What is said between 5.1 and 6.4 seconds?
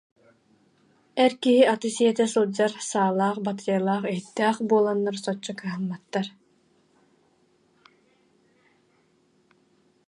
соччо кыһамматтар